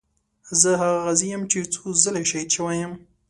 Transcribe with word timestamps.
زه 0.61 0.69
هغه 0.81 0.99
غازي 1.05 1.27
یم 1.33 1.43
چې 1.51 1.59
څو 1.73 1.83
ځله 2.03 2.21
شهید 2.29 2.49
شوی 2.55 2.75
یم. 2.81 2.93